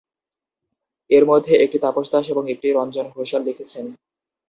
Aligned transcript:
এর 1.09 1.23
মধ্যে 1.25 1.53
একটি 1.55 1.77
তাপস 1.85 2.07
দাস 2.13 2.25
এবং 2.29 2.43
একটি 2.53 2.67
রঞ্জন 2.69 3.05
ঘোষাল 3.15 3.41
লিখেছেন। 3.45 3.85